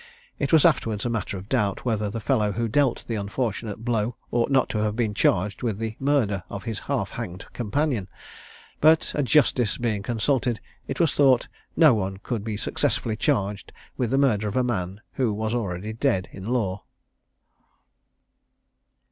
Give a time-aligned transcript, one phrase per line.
[0.39, 4.15] It was afterwards a matter of doubt whether the fellow who dealt the unfortunate blow
[4.31, 8.07] ought not to have been charged with the murder of his half hanged companion;
[8.79, 14.09] but "a justice" being consulted, it was thought no one could be successfully charged with
[14.09, 16.83] the murder of a man who was already dead in law.